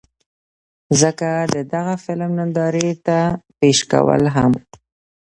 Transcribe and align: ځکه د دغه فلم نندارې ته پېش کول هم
ځکه 1.01 1.29
د 1.53 1.55
دغه 1.73 1.93
فلم 2.03 2.31
نندارې 2.39 2.89
ته 3.05 3.17
پېش 3.59 3.77
کول 3.91 4.23
هم 4.35 4.51